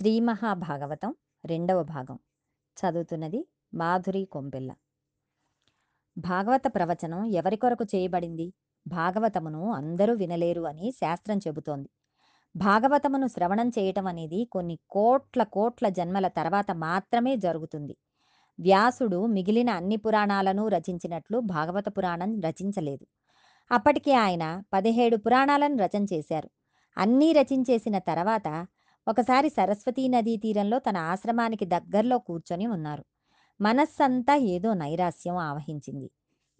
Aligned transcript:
శ్రీ 0.00 0.20
మహాభాగవతం 0.20 1.14
రెండవ 1.44 1.82
భాగం. 1.82 2.18
చదువుతున్నది 2.76 3.48
మాధురి 3.74 4.24
కొంపెల్ల 4.24 4.74
భాగవత 6.18 6.62
ప్రవచనం 6.66 7.24
ఎవరి 7.24 7.56
కొరకు 7.56 7.84
చేయబడింది? 7.96 8.52
భాగవతమును 8.86 9.72
అందరూ 9.72 10.14
వినలేరు 10.14 10.62
అని 10.62 10.92
శాస్త్రం 10.92 11.38
చెబుతోంది. 11.38 11.88
భాగవతమును 12.56 13.26
శ్రవణం 13.26 13.68
చేయటం 13.68 14.06
అనేది 14.06 14.44
కొన్ని 14.44 14.78
కోట్ల 14.90 15.42
కోట్ల 15.42 15.88
జన్మల 15.88 16.28
తర్వాత 16.28 16.70
మాత్రమే 16.70 17.36
జరుగుతుంది. 17.36 17.96
వ్యాసుడు 18.60 19.26
మిగిలిన 19.26 19.70
అన్ని 19.70 19.96
పురాణాలను 19.96 20.68
రచించినట్లు 20.68 21.38
భాగవత 21.38 21.84
పురాణం 21.88 22.40
రచించలేదు. 22.40 23.06
అప్పటికి 23.70 24.12
ఆయన 24.12 24.62
పదిహేడు 24.72 25.16
పురాణాలను 25.16 25.76
రచన 25.76 26.06
చేశారు. 26.12 26.50
అన్నీ 26.98 27.32
రచించేసిన 27.32 27.98
తర్వాత 27.98 28.66
ఒకసారి 29.08 29.48
సరస్వతీ 29.48 30.08
నదీ 30.08 30.36
తీరంలో 30.36 30.78
తన 30.78 30.96
ఆశ్రమానికి 30.96 31.64
దగ్గరలో 31.64 32.18
కూర్చొని 32.18 32.66
ఉన్నారు. 32.66 33.04
మనస్సంతా 33.60 34.36
ఏదో 34.36 34.74
నైరాస్యం 34.74 35.36
ఆవహించింది. 35.36 36.10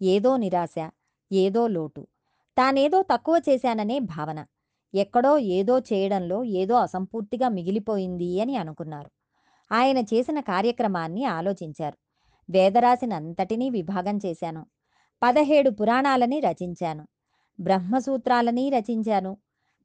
ఏదో 0.01 0.37
నిరాశ 0.37 0.89
ఏదో 1.31 1.67
లోటు. 1.67 2.07
తానేదో 2.57 3.01
తక్కువ 3.01 3.41
చేశాననే 3.49 3.99
భావన. 3.99 4.45
ఎక్కడో 4.95 5.37
ఏదో 5.37 5.79
చేయడంలో 5.79 6.43
ఏదో 6.43 6.75
అసంపూర్తిగా 6.75 7.49
మిగిలిపోయింది 7.49 8.41
అని 8.41 8.55
అనుకున్నారు. 8.55 9.11
ఆయన 9.71 9.97
చేసిన 9.97 10.39
కార్యక్రమాన్ని 10.39 11.25
ఆలోచించారు. 11.25 11.97
వేదరాశినంతటినీ 12.49 13.69
విభాగం 13.69 14.19
చేశాను. 14.25 14.65
పదహేడు 15.23 15.69
పురాణాలని 15.69 16.39
రచించాను. 16.39 17.07
బ్రహ్మసూత్రాలని 17.59 18.69
రచించాను. 18.69 19.37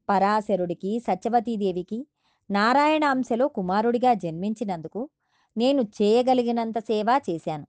పరాశరుడికి 0.09 0.99
సత్యవతీదేవికి 0.99 2.07
నారాయణాంశలో 2.51 3.47
కుమారుడిగా 3.47 4.13
జన్మించినందుకు 4.13 5.09
నేను 5.57 5.81
చేయగలిగినంత 5.81 6.79
సేవ 6.79 7.21
చేశాను. 7.29 7.67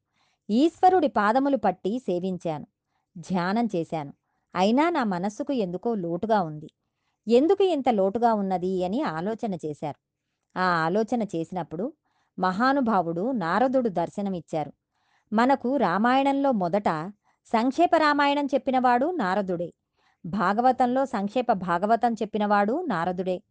ఈశ్వరుడి 0.50 1.08
పాదములు 1.08 1.56
పట్టి 1.56 1.98
సేవించాను. 1.98 2.66
ధ్యానం 3.18 3.68
చేశాను. 3.76 4.12
అయినా 4.54 4.90
నా 4.90 5.04
మనస్సుకు 5.04 5.52
ఎందుకో 5.52 5.94
లోటుగా 5.94 6.42
ఉంది. 6.42 6.70
ఎందుకు 7.28 7.62
ఇంత 7.64 7.88
లోటుగా 7.88 8.34
ఉన్నది 8.34 8.84
అని 8.84 9.02
ఆలోచన 9.02 9.54
చేశారు. 9.54 9.98
ఆ 10.58 10.62
ఆలోచన 10.62 11.22
చేసినప్పుడు 11.22 11.92
మహానుభావుడు 12.38 13.32
నారదుడు 13.32 13.88
దర్శనమిచ్చారు. 13.88 14.72
మనకు 15.32 15.76
రామాయణంలో 15.76 16.52
మొదట 16.52 17.12
సంక్షేప 17.46 17.90
రామాయణం 17.96 18.46
చెప్పినవాడు 18.46 19.10
నారదుడే. 19.10 19.72
భాగవతంలో 20.26 21.06
సంక్షేప 21.06 21.52
భాగవతం 21.52 22.14
చెప్పినవాడు 22.14 22.84
నారదుడే. 22.88 23.42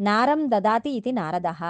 నారం 0.00 0.40
దదాతి 0.50 0.90
ఇది 0.90 1.12
నారదహ 1.12 1.62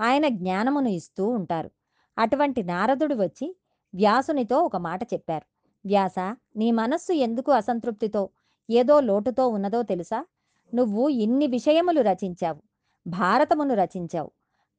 ఆయన 0.00 0.28
జ్ఞానమును 0.28 0.88
ఇస్తూ 0.88 1.24
ఉంటారు. 1.28 1.70
అటువంటి 2.18 2.62
నారదుడు 2.62 3.14
వచ్చి 3.14 3.56
వ్యాసునితో 3.94 4.56
ఒక 4.58 4.76
మాట 4.76 5.02
చెప్పారు. 5.14 5.46
వ్యాస 5.84 6.18
నీ 6.56 6.68
మనస్సు 6.72 7.12
ఎందుకు 7.12 7.52
అసంతృప్తితో 7.52 8.22
ఏదో 8.70 9.00
లోటుతో 9.00 9.48
ఉన్నదో 9.48 9.82
తెలుసా? 9.82 10.20
నువ్వు 10.74 11.08
ఇన్ని 11.08 11.46
విషయములు 11.46 12.00
రచించావు 12.00 12.60
భారతమును 13.06 13.74
రచించావు. 13.74 14.30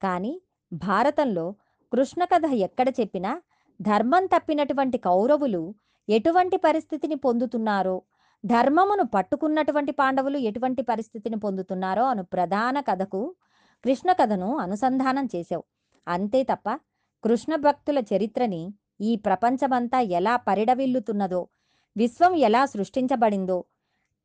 కానీ 0.02 0.42
భారతంలో 0.74 1.46
కృష్ణ 1.94 2.24
కథ 2.24 2.46
ఎక్కడ 2.46 2.90
చెప్పినా 2.90 3.42
ధర్మం 3.82 4.26
తప్పినటువంటి 4.26 4.98
కౌరవులు 4.98 5.62
ఎటువంటి 6.10 6.58
పరిస్థితిని 6.58 7.16
పొందుతున్నారో 7.16 8.02
ధర్మమును 8.52 9.04
పట్టుకున్నటువంటి 9.04 9.92
పాండవులు 9.92 10.38
ఎటువంటి 10.38 10.82
పరిస్థితిని 10.82 11.38
పొందుతున్నారో 11.40 12.04
అను 12.06 12.24
ప్రధాన 12.24 12.80
కథకు 12.80 13.22
కృష్ణ 13.86 14.10
కథను 14.12 14.50
అనుసంధానం 14.58 15.26
చేశావు. 15.36 15.64
అంతే 16.08 16.44
తప్ప 16.44 16.68
కృష్ణ 17.24 17.54
భక్తుల 17.56 18.00
చరిత్రని 18.12 18.62
ఈ 19.02 19.12
ప్రపంచమంతా 19.16 20.00
ఎలా 20.20 20.34
పరిడవిల్లుతున్నదో 20.48 21.42
విశ్వం 21.96 22.34
ఎలా 22.48 22.62
సృష్టించబడిందో 22.66 23.58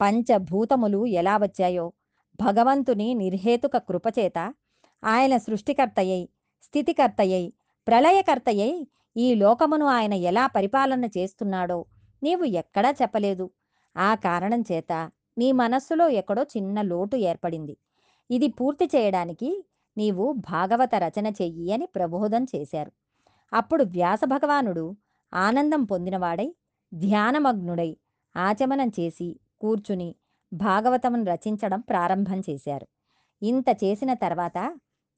పంచభూతములు 0.01 1.01
ఎలా 1.21 1.35
వచ్చాయో 1.37 1.87
భగవంతుని 2.41 3.09
నిర్హేతుక 3.15 3.77
కృపచేత 3.89 4.39
ఆయన 5.03 5.35
సృష్టికర్తయ్యై 5.37 6.23
స్థితికర్తయ్యై 6.67 7.45
ప్రళయకర్తయ్యై 7.87 8.73
ఈ 9.17 9.29
లోకమును 9.35 9.87
ఆయన 9.97 10.15
ఎలా 10.31 10.45
పరిపాలన 10.57 11.05
చేస్తున్నాడో 11.17 11.79
నీవు 12.23 12.45
ఎక్కడా 12.61 12.91
చెప్పలేదు. 13.03 13.47
ఆ 13.97 14.15
కారణం 14.15 14.65
చేత 14.73 14.93
నీ 15.39 15.53
మనస్సులో 15.53 16.09
ఎక్కడో 16.09 16.43
చిన్న 16.43 16.83
లోటు 16.83 17.17
ఏర్పడింది. 17.17 17.77
ఇది 18.31 18.49
పూర్తి 18.49 18.87
చేయడానికి 18.95 19.51
నీవు 19.97 20.33
భాగవత 20.33 20.95
రచన 20.95 21.27
చెయ్యి 21.41 21.73
అని 21.73 21.87
ప్రబోధం 21.87 22.45
చేశారు. 22.57 22.93
అప్పుడు 23.53 23.85
వ్యాస 23.85 24.21
భగవానుడు 24.25 24.85
ఆనందం 25.33 25.85
పొందినవాడై 25.85 26.49
ధ్యానమగ్నుడై 26.93 27.91
ఆచమనం 28.37 28.89
చేసి 28.89 29.29
కూర్చుని 29.61 30.15
భాగవతమును 30.53 31.25
రచించడం 31.25 31.81
ప్రారంభం 31.81 32.43
చేశారు. 32.51 32.87
ఇంత 33.43 33.69
చేసిన 33.85 34.13
తర్వాత 34.15 34.59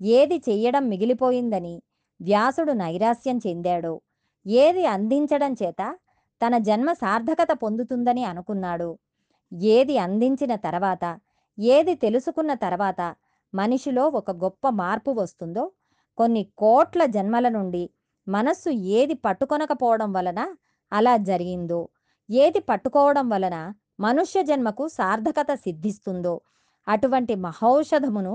ఏది 0.00 0.36
చెయ్యడం 0.48 0.88
మిగిలిపోయిందని 0.88 1.82
వ్యాసుడు 2.20 2.72
నైరాస్యం 2.72 3.38
చెందాడో 3.46 3.94
ఏది 4.46 4.86
అందించడం 4.86 5.52
చేత 5.62 5.82
తన 6.44 6.58
జన్మ 6.58 6.92
సార్థకత 6.92 7.52
పొందుతుందని 7.52 8.24
అనుకున్నాడు. 8.24 8.98
ఏది 9.52 9.98
అందించిన 9.98 10.54
తర్వాత 10.54 11.04
ఏది 11.58 11.94
తెలుసుకున్న 11.94 12.54
తర్వాత 12.54 13.00
మనిషిలో 13.54 14.08
ఒక 14.08 14.30
గొప్ప 14.30 14.68
మార్పు 14.68 15.10
వస్తుందో 15.10 15.72
కొన్ని 16.18 16.42
కోట్ల 16.58 17.06
జన్మల 17.06 17.48
నుండి 17.48 17.90
మనస్సు 18.28 18.70
ఏది 18.70 19.14
పట్టుకొనకపోవడం 19.14 20.12
వలన 20.12 20.40
అలా 20.92 21.16
జరిగిందో 21.16 21.88
ఏది 22.30 22.60
పట్టుకోవడం 22.60 23.28
వలన 23.28 23.56
మనుష్య 24.00 24.42
జన్మకు 24.42 24.88
సార్థకత 24.88 25.54
సిద్ధిస్తుందో 25.54 26.40
అటువంటి 26.88 27.34
మహౌషధమును 27.34 28.34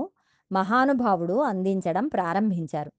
మహానుభావుడు 0.50 1.36
అందించడం 1.42 2.08
ప్రారంభించారు. 2.08 2.90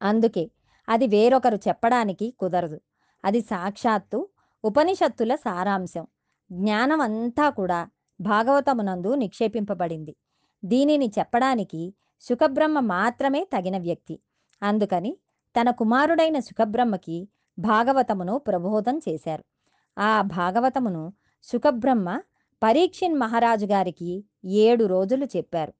అందుకే 0.00 0.44
అది 0.88 1.06
వేరొకరు 1.06 1.58
చెప్పడానికి 1.68 2.30
కుదరదు. 2.38 2.78
అది 3.24 3.40
సాక్షాత్తు 3.40 4.28
ఉపనిషత్తుల 4.64 5.34
సారాంశం. 5.34 6.06
జ్ఞానం 6.52 7.00
అంతా 7.00 7.50
కూడా 7.50 7.88
భాగవతమునందు 8.20 9.14
నిక్షేపింపబడింది. 9.14 10.16
దీనిని 10.64 11.12
చెప్పడానికి 11.18 11.94
సుఖబ్రహ్మ 12.20 12.80
మాత్రమే 12.80 13.44
తగిన 13.44 13.78
వ్యక్తి. 13.78 14.20
అందుకని 14.62 15.18
తన 15.60 15.70
కుమారుడైన 15.70 16.38
సుఖబ్రహ్మకి 16.38 17.28
భాగవతమును 17.58 18.38
ప్రబోధం 18.38 19.00
చేశారు. 19.08 19.44
ఆ 19.98 20.22
భాగవతమును 20.22 21.12
సుఖబ్రహ్మ 21.42 22.20
పరీక్షిన్ 22.62 23.18
మహారాజు 23.18 23.66
గారికి 23.66 24.24
ఏడు 24.44 24.84
రోజులు 24.84 25.26
చెప్పారు. 25.36 25.74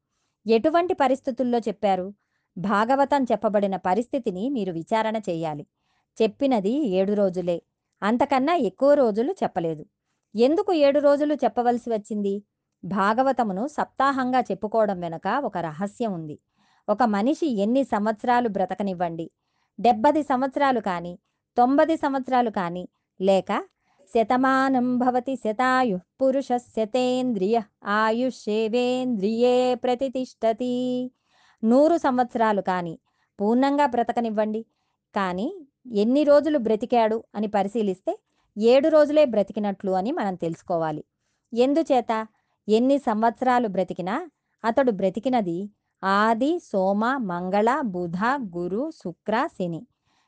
ఎటువంటి 0.47 0.94
పరిస్థితుల్లో 0.94 1.59
చెప్పారు? 1.59 2.15
భాగవతం 2.59 3.25
చెప్పబడిన 3.25 3.76
పరిస్థితిని 3.76 4.49
మీరు 4.49 4.72
విచారణ 4.72 5.16
చేయాలి. 5.16 5.66
చెప్పినది 6.19 6.73
ఏడు 6.91 7.12
రోజులే. 7.12 7.59
అంతకన్నా 8.03 8.55
ఎక్కువ 8.71 8.95
రోజులు 8.95 9.33
చెప్పలేదు. 9.43 9.83
ఎందుకు 10.34 10.73
ఏడు 10.73 10.99
రోజులు 10.99 11.34
చెప్పవలసి 11.34 11.91
వచ్చింది? 11.91 12.34
భాగవతమును 12.84 13.67
సప్తాహంగా 13.69 14.41
చెప్పుకోవడం 14.41 15.01
వెనుక 15.01 15.29
ఒక 15.45 15.59
రహస్యం 15.59 16.15
ఉంది. 16.15 16.37
ఒక 16.89 17.03
మనిషి 17.03 17.47
ఎన్ని 17.62 17.84
సంవత్సరాలు 17.84 18.49
బ్రతకనివ్వండి? 18.49 19.27
డెబ్బది 19.79 20.23
సంవత్సరాలు 20.23 20.81
కానీ 20.81 21.12
తొంభది 21.56 21.97
సంవత్సరాలు 21.97 22.50
కానీ 22.50 22.85
లేక 23.21 23.50
శతమానం 24.15 24.99
భవతి 24.99 25.37
శతాయు 25.37 25.97
పురుష 26.21 26.50
శతేంద్రియ 26.77 27.56
ఆయుషేవేంద్రియే 27.97 29.56
ప్రతిష్టతి 29.75 30.75
నూరు 31.62 31.97
సంవత్సరాలు 31.97 32.61
కానీ 32.62 32.94
పూర్ణంగా 33.38 33.87
బ్రతకనివ్వండి. 33.87 34.62
కానీ 35.14 35.49
ఎన్ని 35.93 36.25
రోజులు 36.25 36.58
బ్రతికాడు 36.58 37.25
అని 37.35 37.46
పరిశీలిస్తే 37.46 38.19
ఏడు 38.58 38.88
రోజులే 38.88 39.25
బ్రతికినట్లు 39.25 39.93
అని 39.93 40.12
మనం 40.12 40.35
తెలుసుకోవాలి. 40.35 41.05
ఎందుచేత? 41.55 42.26
ఎన్ని 42.69 42.99
సంవత్సరాలు 42.99 43.69
బ్రతికినా 43.69 44.31
అతడు 44.64 44.90
బ్రతికినది 44.90 45.70
ఆది 46.05 46.58
సోమ 46.58 47.17
మంగళ 47.17 47.81
బుధ 47.81 48.17
గురు 48.56 48.90
శుక్ర 48.90 49.46
శని. 49.46 49.87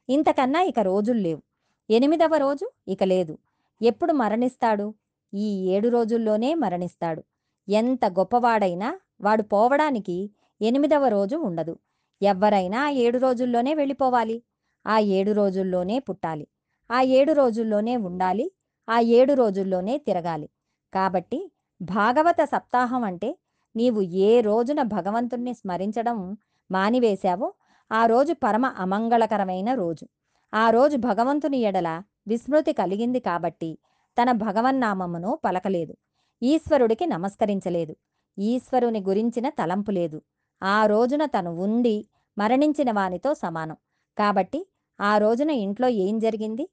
ఇంతకన్నా 0.09 0.63
ఇక 0.63 0.81
రోజులు 0.81 1.19
లేవు. 1.19 1.43
ఎనిమిదవ 1.91 2.37
రోజు 2.37 2.71
ఇక 2.89 3.05
లేదు. 3.05 3.39
ఎప్పుడు 3.83 4.13
మరణిస్తాడు? 4.13 4.95
ఈ 5.35 5.69
ఏడు 5.69 5.89
రోజుల్లోనే 5.89 6.55
మరణిస్తాడు. 6.55 7.25
ఎంత 7.69 8.05
గొప్పవాడైనా 8.05 9.01
వాడు 9.21 9.43
పోవడానికి 9.43 10.31
ఎనిమిదవ 10.63 11.09
రోజు 11.09 11.37
ఉండదు. 11.37 11.79
ఎవరైనా 12.23 12.85
ఆ 12.85 12.89
ఏడు 12.89 13.19
రోజుల్లోనే 13.19 13.75
వెళ్ళిపోవాలి. 13.75 14.43
ఆ 14.87 14.99
ఏడు 14.99 15.33
రోజుల్లోనే 15.33 15.99
పుట్టాలి. 15.99 16.47
ఆ 16.91 17.01
ఏడు 17.01 17.33
రోజుల్లోనే 17.33 17.97
ఉండాలి. 17.97 18.53
ఆ 18.89 19.01
ఏడు 19.01 19.35
రోజుల్లోనే 19.35 19.99
తిరగాలి. 19.99 20.49
కాబట్టి 20.95 21.53
భాగవత 21.83 22.41
సప్తాహం 22.45 23.05
అంటే 23.05 23.39
నీవు 23.77 24.01
ఏ 24.01 24.41
రోజున 24.41 24.83
భగవంతుణ్ణి 24.83 25.55
స్మరించడం 25.55 26.37
మానివేశావో 26.71 27.55
ఆ 27.93 28.07
రోజు 28.07 28.33
పరమ 28.33 28.67
అమంగళకరమైన 28.67 29.75
రోజు. 29.75 30.07
ఆ 30.55 30.71
రోజు 30.71 30.97
భగవంతుని 30.97 31.59
ఎడల 31.59 32.03
విస్మృతి 32.29 32.73
కలిగింది 32.73 33.21
కాబట్టి 33.21 33.79
తన 34.23 34.33
భగవన్నామమును 34.33 35.39
పలకలేదు. 35.45 35.97
ఈశ్వరుడికి 36.43 37.07
నమస్కరించలేదు. 37.07 37.97
ఈశ్వరుని 38.39 39.01
గురించిన 39.01 39.49
తలంపు 39.49 39.91
లేదు. 39.91 40.23
ఆ 40.63 40.87
రోజున 40.87 41.25
తను 41.27 41.51
ఉండి 41.51 42.09
మరణించిన 42.39 42.93
వానితో 42.93 43.35
సమానం. 43.35 43.77
కాబట్టి 44.21 44.61
ఆ 45.01 45.13
రోజున 45.19 45.51
ఇంట్లో 45.65 45.89
ఏం 46.07 46.19
జరిగింది? 46.19 46.65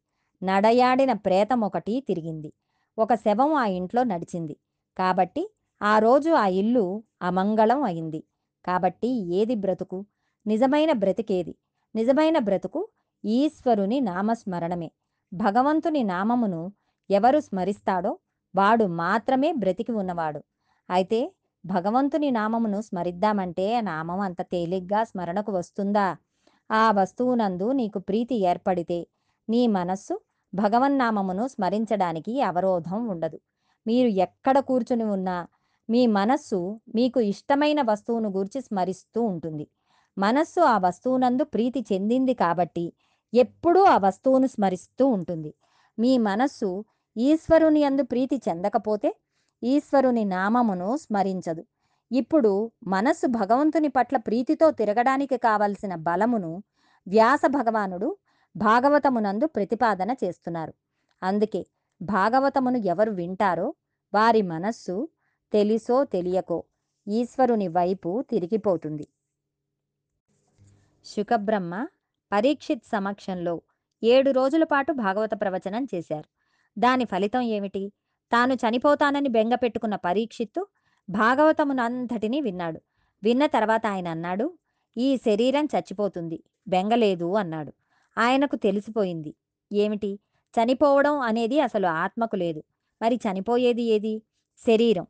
నడయాడిన 0.42 1.14
ప్రేతం 1.18 1.60
ఒకటి 1.62 1.94
తిరిగింది. 2.08 2.50
ఒక 2.98 3.14
శవం 3.16 3.52
ఆ 3.54 3.66
ఇంట్లో 3.78 4.04
నడిచింది. 4.04 4.56
కాబట్టి 4.98 5.44
ఆ 5.82 6.00
రోజు 6.00 6.32
ఆ 6.36 6.48
ఇల్లు 6.62 6.86
అమంగళం 7.22 7.82
అయింది. 7.84 8.22
కాబట్టి 8.66 9.10
ఏది 9.40 9.56
బ్రతుకు? 9.56 10.00
నిజమైన 10.46 10.92
బ్రతికేది? 10.94 11.54
నిజమైన 11.96 12.38
బ్రతుకు 12.40 12.82
ఈశ్వరుని 13.24 14.00
నామస్మరణమే. 14.02 14.90
భగవంతుని 15.32 16.04
నామమును 16.04 16.62
ఎవరు 17.10 17.40
స్మరిస్తాడో 17.40 18.12
వాడు 18.56 18.86
మాత్రమే 19.04 19.50
బ్రతికి 19.54 19.92
ఉన్నవాడు. 19.92 20.42
అయితే 20.90 21.20
భగవంతుని 21.64 22.30
నామమును 22.32 22.82
స్మరిద్దామంటే 22.82 23.66
ఆ 23.76 23.82
నామం 23.82 24.20
అంత 24.20 24.42
తేలిగ్గా 24.52 25.02
స్మరణకు 25.04 25.52
వస్తుందా? 25.52 26.08
ఆ 26.70 26.92
వస్తువునందు 26.92 27.72
నీకు 27.72 28.00
ప్రీతి 28.00 28.36
ఏర్పడితే 28.36 29.00
నీ 29.50 29.68
మనస్సు 29.68 30.16
భగవన్నామమును 30.54 31.48
స్మరించడానికి 31.48 32.42
అవరోధం 32.42 33.08
ఉండదు. 33.08 33.38
మీరు 33.86 34.08
ఎక్కడ 34.08 34.60
కూర్చుని 34.60 35.04
ఉన్నా 35.04 35.38
మీ 35.90 36.08
మనస్సు 36.08 36.60
మీకు 36.96 37.20
ఇష్టమైన 37.20 37.82
వస్తువును 37.82 38.30
గూర్చి 38.30 38.62
స్మరిస్తూ 38.62 39.22
ఉంటుంది. 39.24 39.66
మనస్సు 40.18 40.62
ఆ 40.62 40.78
వస్తువునందు 40.78 41.44
ప్రీతి 41.44 41.86
చెందింది 41.94 42.34
కాబట్టి 42.34 42.86
ఎప్పుడూ 43.34 43.84
ఆ 43.84 43.98
వస్తువును 43.98 44.48
స్మరిస్తూ 44.48 45.08
ఉంటుంది. 45.08 45.52
మీ 45.98 46.18
మనస్సు 46.18 46.70
ఈశ్వరుని 47.16 47.84
అందు 47.84 48.04
ప్రీతి 48.04 48.42
చెందకపోతే 48.50 49.10
ఈశ్వరుని 49.64 50.26
నామమును 50.26 50.98
స్మరించదు. 50.98 51.64
ఇప్పుడు 52.12 52.72
మనస్సు 52.88 53.28
భగవంతుని 53.28 53.88
పట్ల 53.88 54.18
ప్రీతితో 54.18 54.72
తిరగడానికి 54.72 55.38
కావలసిన 55.38 55.96
బలమును 55.96 56.64
వ్యాస 57.08 57.42
భగవానుడు 57.48 58.18
భాగవతమునందు 58.56 59.46
ప్రతిపాదన 59.46 60.12
చేస్తున్నారు. 60.24 60.74
అందుకే 61.24 61.66
భాగవతమును 62.02 62.78
ఎవరు 62.78 63.12
వింటారో 63.12 63.76
వారి 64.14 64.42
మనస్సు 64.42 65.10
తెలిసో 65.54 66.04
తెలియకో 66.04 66.64
ఈశ్వరుని 67.08 67.68
వైపు 67.68 68.26
తిరిగిపోతుంది. 68.30 69.08
శుకబ్రహ్మ 71.06 71.88
పరీక్షిత్ 72.32 72.86
సమక్షంలో 72.86 73.62
ఏడు 74.04 74.32
రోజుల 74.32 74.64
పాటు 74.64 74.92
భాగవత 74.94 75.30
ప్రవచనం 75.42 75.88
చేశారు. 75.96 76.28
దాని 76.78 77.06
ఫలితం 77.06 77.42
ఏమిటి? 77.42 77.84
తాను 78.32 78.54
చనిపోతానని 78.54 79.30
బెంగ 79.30 79.56
పెట్టుకున్న 79.56 79.96
పరీక్షిత్తు 79.96 80.68
భాగవతమునంతటినీ 81.10 82.42
విన్నాడు. 82.42 82.80
విన్న 83.24 83.46
తర్వాత 83.46 83.88
ఆయన 83.88 84.08
అన్నాడు 84.08 84.46
ఈ 84.98 85.18
శరీరం 85.18 85.66
చచ్చిపోతుంది 85.66 86.44
బెంగలేదు 86.68 87.36
అన్నాడు. 87.36 87.72
ఆయనకు 88.18 88.56
తెలిసిపోయింది. 88.56 89.36
ఏమిటి? 89.72 90.20
చనిపోవడం 90.54 91.20
అనేది 91.20 91.60
అసలు 91.60 91.88
ఆత్మకు 91.88 92.36
లేదు. 92.36 92.64
మరి 93.02 93.16
చనిపోయేది 93.16 93.84
ఏది? 93.84 94.22
శరీరం. 94.68 95.08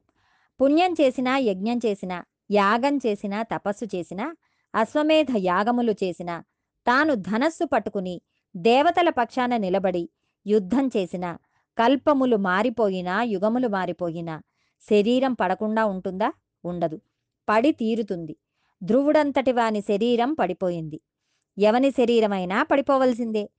పుణ్యం 0.61 0.93
చేసినా 0.93 1.37
యజ్ఞం 1.37 1.79
చేసినా 1.85 2.25
యాగం 2.51 2.97
చేసినా 2.97 3.43
తపస్సు 3.43 3.85
చేసినా 3.95 4.35
అశ్వమేధ 4.75 5.27
యాగములు 5.37 5.91
చేసినా 6.03 6.43
తాను 6.87 7.15
ధనస్సు 7.15 7.65
పట్టుకుని 7.65 8.21
దేవతల 8.55 9.09
పక్షాన 9.09 9.57
నిలబడి 9.57 10.09
యుద్ధం 10.45 10.87
చేసినా 10.97 11.37
కల్పములు 11.77 12.37
మారిపోయినా 12.37 13.23
యుగములు 13.23 13.67
మారిపోయినా 13.67 14.41
శరీరం 14.81 15.33
పడకుండా 15.33 15.85
ఉంటుందా? 15.85 16.33
ఉండదు. 16.65 17.01
పడి 17.49 17.71
తీరుతుంది. 17.71 18.35
ధ్రువుడంతటి 18.83 19.51
వాని 19.51 19.81
శరీరం 19.81 20.33
పడిపోయింది. 20.33 21.01
ఎవని 21.57 21.91
శరీరమైనా 21.91 22.63
పడిపోవలసిందే. 22.63 23.49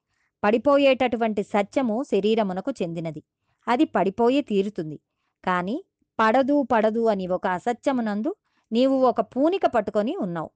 పడిపోయేటటువంటి 0.44 1.42
సత్యము 1.42 2.02
శరీరమునకు 2.02 2.72
చెందినది. 2.82 3.22
అది 3.68 3.84
పడిపోయి 3.84 4.42
తీరుతుంది. 4.42 5.00
కానీ 5.44 5.84
పడదు 6.20 6.62
పడదు 6.62 7.06
అని 7.06 7.26
ఒక 7.26 7.46
అసత్యమునందు 7.46 8.34
నీవు 8.72 8.96
ఒక 8.96 9.20
పూనిక 9.20 9.66
పట్టుకొని 9.66 10.16
ఉన్నావు. 10.16 10.50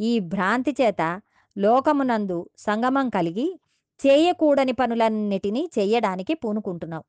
ఈ 0.00 0.18
భ్రాంతి 0.18 0.76
చేత 0.80 1.20
లోకమునందు 1.58 2.48
సంగమం 2.58 3.08
కలిగి 3.08 3.60
చేయకూడని 4.06 4.72
పనులన్నిటినీ 4.72 5.70
చేయడానికి 5.78 6.34
పూనుకుంటున్నావు. 6.34 7.04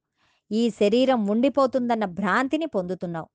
ఈ 0.51 0.69
శరీరం 0.69 1.27
ఉండిపోతుందన్న 1.27 2.05
భ్రాంతిని 2.05 2.65
పొందుతున్నావు. 2.65 3.29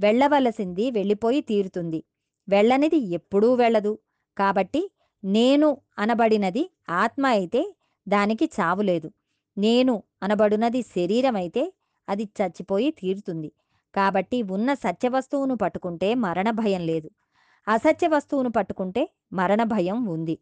వెళ్ళవలసింది 0.00 0.90
వెళ్ళిపోయి 0.90 1.40
తీరుతుంది. 1.40 2.04
వెళ్ళనిది 2.48 2.96
ఎప్పుడూ 2.96 3.54
వెళ్ళదు. 3.54 3.98
కాబట్టి 4.38 4.90
నేను 5.24 5.68
అనబడినది 5.98 6.70
ఆత్మ 6.90 7.26
అయితే 7.26 7.74
దానికి 8.08 8.50
చావులేదు 8.60 9.12
నేను 9.58 10.02
అనబడునది 10.22 10.82
శరీరం 10.82 11.36
అయితే 11.36 11.72
అది 12.08 12.28
చచ్చిపోయి 12.38 12.90
తీరుతుంది. 12.90 13.52
కాబట్టి 13.94 14.42
ఉన్న 14.42 14.74
సత్యవస్తువును 14.74 15.56
పట్టుకుంటే 15.56 16.14
మరణ 16.14 16.50
భయం 16.50 16.80
లేదు. 16.86 17.10
అసత్య 17.68 18.08
వస్తువును 18.08 18.50
పట్టుకుంటే 18.50 19.02
మరణ 19.32 19.62
భయం 19.62 20.04
ఉంది. 20.06 20.38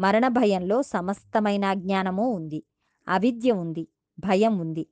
మరణ 0.00 0.28
భయంలో 0.28 0.82
సమస్తమైన 0.82 1.72
జ్ఞానము 1.74 2.32
ఉంది. 2.32 2.60
అవిద్య 3.08 3.52
ఉంది. 3.52 3.88
భయం 4.18 4.58
ఉంది. 4.58 4.86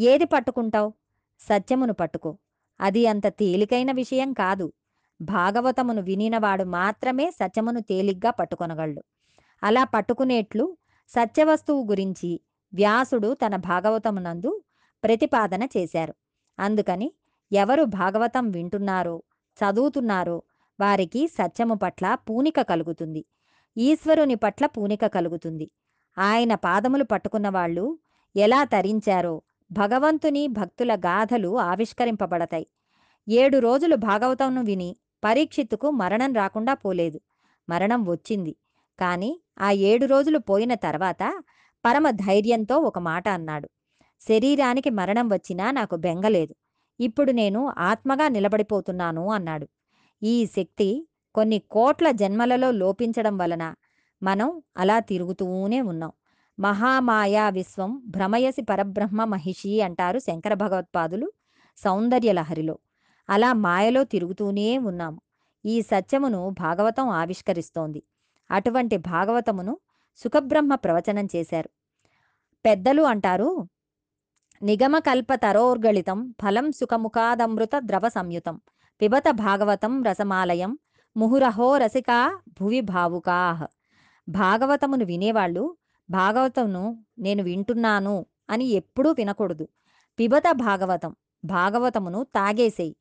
ఏది 0.00 0.24
పట్టుకుంటావు? 0.24 0.92
సత్యమును 1.40 1.92
పట్టుకో. 1.92 2.38
అది 2.80 3.06
అంత 3.06 3.26
తేలికైన 3.26 3.92
విషయం 3.92 4.32
కాదు. 4.32 4.72
భాగవతమును 5.22 6.02
వినినవాడు 6.02 6.64
మాత్రమే 6.64 7.30
సత్యమును 7.30 7.80
తేలిగ్గా 7.80 8.30
పట్టుకొనగలడు. 8.30 9.04
అలా 9.62 9.84
పట్టుకునేట్లు 9.84 10.76
సత్యవస్తువు 11.08 11.84
గురించి 11.84 12.40
వ్యాసుడు 12.74 13.34
తన 13.34 13.56
భాగవతమునందు 13.56 14.62
ప్రతిపాదన 15.04 15.62
చేశారు. 15.62 16.14
అందుకని 16.58 17.12
ఎవరు 17.52 17.84
భాగవతం 17.84 18.50
వింటున్నారో 18.50 19.22
చదువుతున్నారో 19.58 20.42
వారికి 20.80 21.28
సత్యము 21.28 21.74
పట్ల 21.74 22.14
పూనిక 22.14 22.60
కలుగుతుంది. 22.60 23.24
ఈశ్వరుని 23.76 24.34
పట్ల 24.34 24.66
పూనిక 24.66 25.06
కలుగుతుంది. 25.06 25.70
ఆయన 26.18 26.54
పాదములు 26.54 27.04
పట్టుకున్న 27.04 27.48
వాళ్ళు 27.48 27.98
ఎలా 28.36 28.64
తరించారో 28.64 29.42
భగవంతుని 29.70 30.46
భక్తుల 30.48 30.94
గాథలు 30.94 31.58
ఆవిష్కరింపబడతాయి. 31.58 32.66
ఏడు 33.28 33.58
రోజులు 33.58 33.96
భాగవతంను 33.96 34.62
విని 34.62 34.90
పరీక్షిత్తుకు 35.24 35.90
మరణం 35.90 36.34
రాకుండా 36.34 36.74
పోలేదు. 36.74 37.18
మరణం 37.68 38.00
వచ్చింది. 38.04 38.52
కానీ 38.98 39.30
ఆ 39.60 39.70
ఏడు 39.70 40.06
రోజులు 40.06 40.38
పోయిన 40.38 40.74
తర్వాత 40.74 41.22
పరమ 41.84 42.10
ధైర్యంతో 42.10 42.76
ఒక 42.78 42.98
మాట 42.98 43.28
అన్నాడు. 43.28 43.68
శరీరానికి 44.28 44.90
మరణం 44.90 45.28
వచ్చినా 45.28 45.70
నాకు 45.70 45.96
బెంగలేదు 45.96 46.54
ఇప్పుడు 47.00 47.30
నేను 47.32 47.60
ఆత్మగా 47.90 48.28
నిలబడిపోతున్నాను 48.28 49.30
అన్నాడు. 49.30 49.66
ఈ 50.22 50.46
శక్తి 50.46 50.88
కొన్ని 51.34 51.58
కోట్ల 51.70 52.10
జన్మలలో 52.12 52.70
లోపించడం 52.70 53.38
వలన 53.38 53.64
మనం 54.22 54.48
అలా 54.76 55.00
తిరుగుతూనే 55.00 55.80
ఉన్నాం. 55.82 56.12
మహామాయా 56.60 57.48
విశ్వం 57.48 58.02
భ్రమయసి 58.06 58.62
పరబ్రహ్మ 58.62 59.24
మహిషి 59.24 59.80
అంటారు 59.80 60.18
శంకర 60.18 60.54
భగవత్పాదులు 60.54 61.32
సౌందర్యలహరిలో 61.76 62.78
అలా 63.30 63.52
మాయలో 63.52 64.04
తిరుగుతూనే 64.04 64.78
ఉన్నాము. 64.78 65.20
ఈ 65.64 65.82
సత్యమును 65.82 66.50
భాగవతం 66.50 67.08
ఆవిష్కరిస్తోంది. 67.08 68.02
అటువంటి 68.50 68.96
భాగవతమును 68.96 69.78
సుఖబ్రహ్మ 70.16 70.74
ప్రవచనం 70.74 71.28
చేశారు. 71.36 71.70
పెద్దలు 72.64 73.02
అంటారు 73.02 73.68
నిగమకల్ప 74.62 75.34
తరోర్గళితం 75.34 76.34
ఫలం 76.42 76.72
సుఖముఖాదమృత 76.72 77.70
ద్రవ 77.78 78.08
సంయుతం 78.08 78.60
పిబత 79.00 79.24
భాగవతం 79.30 80.02
రసమాలయం 80.02 80.78
ముహురహో 81.16 81.76
రసికా 81.76 82.38
భువి 82.60 82.80
భావుకాహ్ 82.80 83.66
భాగవతమును 84.28 85.04
వినేవాళ్ళు 85.04 85.76
భాగవతమును 86.10 87.04
నేను 87.18 87.42
వింటున్నాను 87.42 88.26
అని 88.50 88.64
ఎప్పుడూ 88.64 89.10
వినకూడదు. 89.10 89.68
పిబత 90.18 90.42
భాగవతం 90.52 91.16
భాగవతమును 91.44 92.24
తాగేసేయి. 92.24 92.96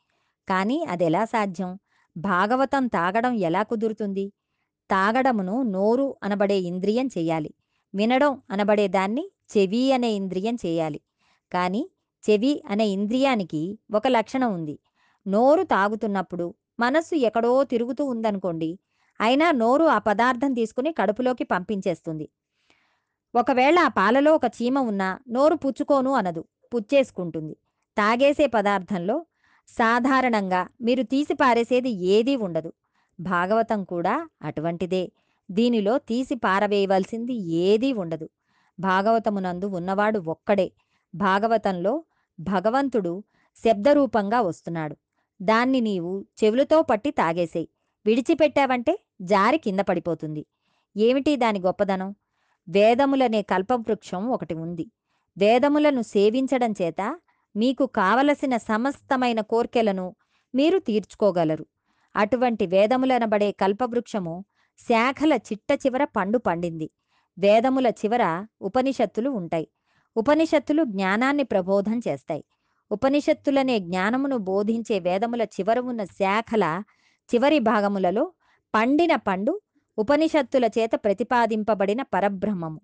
కానీ 0.50 0.86
అదెలా 0.90 1.26
సాధ్యం? 1.26 1.80
భాగవతం 2.18 2.88
తాగడం 2.88 3.34
ఎలా 3.34 3.64
కుదురుతుంది? 3.64 4.34
తాగడమును 4.92 5.62
నోరు 5.62 6.16
అనబడే 6.24 6.60
ఇంద్రియం 6.60 7.08
చేయాలి. 7.08 7.54
వినడం 7.96 8.42
అనబడే 8.52 8.88
దాన్ని 8.88 9.32
చెవి 9.58 9.92
అనే 9.92 10.10
ఇంద్రియం 10.12 10.56
చేయాలి. 10.56 11.00
కానీ 11.52 11.90
చెవి 12.30 12.64
అనే 12.70 12.88
ఇంద్రియానికి 12.88 13.80
ఒక 13.94 14.08
లక్షణం 14.08 14.54
ఉంది. 14.54 14.80
నోరు 15.28 15.64
తాగుతున్నప్పుడు 15.64 16.54
మనస్సు 16.80 17.16
ఎక్కడో 17.16 17.64
తిరుగుతూ 17.64 18.06
ఉందనుకోండి 18.06 18.80
అయినా 19.22 19.52
నోరు 19.52 19.86
ఆ 19.86 19.98
పదార్థం 19.98 20.54
తీసుకుని 20.54 20.94
కడుపులోకి 20.94 21.44
పంపించేస్తుంది. 21.44 22.30
ఒకవేళ 23.36 23.80
ఆ 23.80 23.88
పాలలో 23.88 24.36
ఒక 24.36 24.42
చీమ 24.46 24.80
ఉన్నా 24.80 25.20
నోరు 25.30 25.56
పుచ్చుకోను 25.56 26.12
అనదు 26.14 26.46
పుచ్చేసుకుంటుంది. 26.74 27.54
తాగేసే 27.98 28.48
పదార్థంలో 28.48 29.26
సాధారణంగా 29.68 30.68
మీరు 30.82 31.04
తీసి 31.04 31.34
పారేసేది 31.34 31.90
ఏదీ 31.90 32.36
ఉండదు. 32.36 32.74
భాగవతం 33.20 33.84
కూడా 33.84 34.30
అటువంటిదే. 34.42 35.12
దీనిలో 35.52 35.98
తీసి 35.98 36.36
పారవేయవలసింది 36.36 37.34
ఏదీ 37.34 37.94
ఉండదు. 37.94 38.30
భాగవతమునందు 38.80 39.66
ఉన్నవాడు 39.66 40.20
ఒక్కడే. 40.20 40.72
భాగవతంలో 41.16 42.04
భగవంతుడు 42.40 43.24
శబ్దరూపంగా 43.66 44.42
వస్తున్నాడు. 44.42 44.98
దాన్ని 45.42 45.82
నీవు 45.82 46.26
చెవులతో 46.44 46.82
పట్టి 46.82 47.12
తాగేసేయి. 47.12 47.70
విడిచిపెట్టావంటే 48.06 49.00
జారి 49.22 49.58
కింద 49.58 49.80
పడిపోతుంది. 49.80 50.46
ఏమిటి 50.98 51.36
దాని 51.36 51.60
గొప్పదనం? 51.60 52.16
వేదములనే 52.70 53.42
కల్పవృక్షం 53.42 54.30
ఒకటి 54.30 54.54
ఉంది. 54.54 54.92
వేదములను 55.38 56.02
సేవించడం 56.02 56.74
చేత 56.82 57.20
మీకు 57.56 57.86
కావలసిన 57.86 58.58
సమస్తమైన 58.58 59.42
కోర్కెలను 59.42 60.16
మీరు 60.56 60.80
తీర్చుకోగలరు. 60.80 61.66
అటువంటి 62.16 62.68
వేదములనబడే 62.68 63.52
కల్పవృక్షము 63.52 64.46
శాఖల 64.80 65.34
చిట్ట 65.34 65.80
చివర 65.86 66.04
పండు 66.04 66.38
పండింది. 66.38 66.90
వేదముల 67.40 67.88
చివర 67.88 68.46
ఉపనిషత్తులు 68.62 69.30
ఉంటాయి. 69.30 69.68
ఉపనిషత్తులు 70.18 70.84
జ్ఞానాన్ని 70.84 71.44
ప్రబోధం 71.44 72.02
చేస్తాయి. 72.08 72.44
ఉపనిషత్తులనే 72.92 73.80
జ్ఞానమును 73.80 74.38
బోధించే 74.38 75.00
వేదముల 75.00 75.42
చివర 75.42 75.80
ఉన్న 75.80 76.04
శాఖల 76.04 76.84
చివరి 77.30 77.60
భాగములలో 77.60 78.34
పండిన 78.76 79.16
పండు 79.16 79.62
ఉపనిషత్తుల 80.00 80.66
చేత 80.66 80.90
ప్రతిపాదింపబడిన 80.96 82.02
పరబ్రహ్మము. 82.02 82.82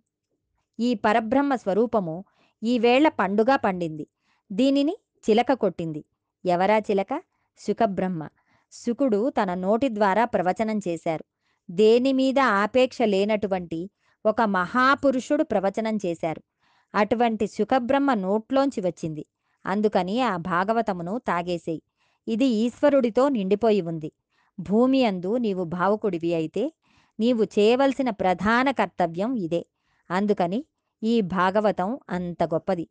ఈ 0.79 0.93
పరబ్రహ్మ 0.93 1.55
స్వరూపము 1.55 2.25
ఈవేళ 2.63 3.07
పండుగా 3.07 3.55
పండింది. 3.55 4.07
దీనిని 4.51 4.97
చిలక 5.29 5.53
కొట్టింది. 5.53 6.05
ఎవరా 6.45 6.77
చిలక? 6.77 7.21
సుఖబ్రహ్మ. 7.57 8.27
శుకుడు 8.71 9.29
తన 9.29 9.53
నోటి 9.53 9.89
ద్వారా 9.89 10.25
ప్రవచనం 10.25 10.79
చేశారు. 10.87 11.25
దేని 11.71 12.13
మీద 12.13 12.39
ఆపేక్ష 12.39 13.01
లేనటువంటి 13.01 13.89
ఒక 14.25 14.41
మహాపురుషుడు 14.41 15.43
ప్రవచనం 15.43 15.97
చేశారు. 16.05 16.43
అటువంటి 16.95 17.47
సుఖబ్రహ్మ 17.47 18.13
నోట్లోంచి 18.13 18.81
వచ్చింది. 18.81 19.25
అందుకని 19.65 20.21
ఆ 20.21 20.37
భాగవతమును 20.37 21.21
తాగేసేయి. 21.27 21.81
ఇది 22.27 22.45
ఈశ్వరుడితో 22.45 23.29
నిండిపోయి 23.29 23.81
ఉంది. 23.81 24.11
భూమి 24.59 25.05
అందు 25.05 25.37
నీవు 25.37 25.63
భావుకుడివి 25.63 26.33
అయితే 26.33 26.73
నీవు 27.19 27.43
చేయవలసిన 27.43 28.09
ప్రధాన 28.09 28.71
కర్తవ్యం 28.71 29.35
ఇదే. 29.35 29.65
అందుకని 30.11 30.65
ఈ 31.03 31.21
భాగవతం 31.21 31.99
అంత 32.09 32.43
గొప్పది. 32.43 32.87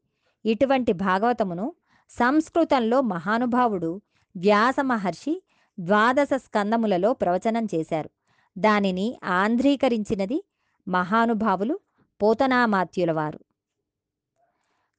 ఇటువంటి 0.47 0.93
భాగవతమును 0.93 1.75
సంస్కృతంలో 2.11 3.01
మహానుభావుడు 3.01 4.01
వ్యాస 4.37 4.77
మహర్షి 4.81 5.43
ద్వాదశ 5.81 6.29
స్కందములలో 6.37 7.13
ప్రవచనం 7.13 7.67
చేశారు. 7.75 8.11
దానిని 8.59 9.19
ఆంధ్రీకరించినది 9.25 10.45
మహానుభావులు 10.89 11.81
పోతనామాత్యుల 12.23 13.13
వారు 13.13 13.41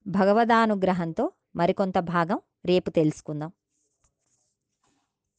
భగవదానుగ్రహంతో 0.06 1.32
మరికొంత 1.56 1.98
భాగం 1.98 2.40
రేపు 2.66 2.90
తెలుసుకుందాం. 2.90 3.52